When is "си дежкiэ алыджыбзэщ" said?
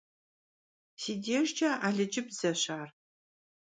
1.01-2.63